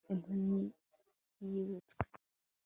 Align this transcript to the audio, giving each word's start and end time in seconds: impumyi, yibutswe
impumyi, 0.13 0.63
yibutswe 1.41 1.95